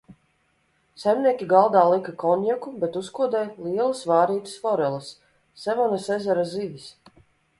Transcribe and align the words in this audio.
Saimnieki 1.01 1.47
galdā 1.51 1.83
lika 1.89 2.13
konjaku, 2.23 2.71
bet 2.83 2.97
uzkodai– 3.01 3.43
lielas 3.67 4.01
vārītas 4.13 4.57
foreles– 4.63 5.11
Sevanas 5.65 6.09
ezera 6.19 6.47
zivis. 6.55 6.91